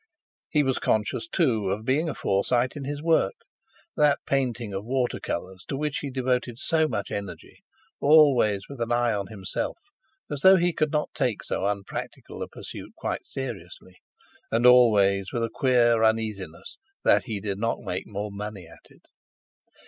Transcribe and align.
He 0.49 0.63
was 0.63 0.79
conscious, 0.79 1.27
too, 1.27 1.69
of 1.69 1.85
being 1.85 2.09
a 2.09 2.15
Forsyte 2.15 2.75
in 2.75 2.85
his 2.85 3.03
work, 3.03 3.35
that 3.95 4.17
painting 4.25 4.73
of 4.73 4.83
water 4.83 5.19
colours 5.19 5.63
to 5.67 5.77
which 5.77 5.99
he 5.99 6.09
devoted 6.09 6.57
so 6.57 6.87
much 6.87 7.11
energy, 7.11 7.59
always 7.99 8.63
with 8.67 8.81
an 8.81 8.91
eye 8.91 9.13
on 9.13 9.27
himself, 9.27 9.77
as 10.31 10.41
though 10.41 10.55
he 10.55 10.73
could 10.73 10.91
not 10.91 11.11
take 11.13 11.43
so 11.43 11.67
unpractical 11.67 12.41
a 12.41 12.47
pursuit 12.47 12.93
quite 12.95 13.25
seriously, 13.25 13.97
and 14.51 14.65
always 14.65 15.31
with 15.31 15.43
a 15.43 15.43
certain 15.43 15.53
queer 15.53 16.03
uneasiness 16.03 16.79
that 17.03 17.25
he 17.25 17.39
did 17.39 17.59
not 17.59 17.77
make 17.81 18.07
more 18.07 18.31
money 18.31 18.67
at 18.67 18.87
it. 18.89 19.05